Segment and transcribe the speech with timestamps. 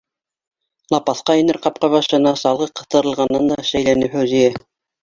[0.95, 4.53] Лапаҫҡа инер ҡапҡа башына салғы ҡыҫтырылғанын да шәйләне Фәүзиә.